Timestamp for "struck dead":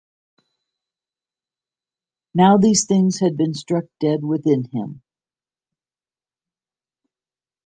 3.53-4.23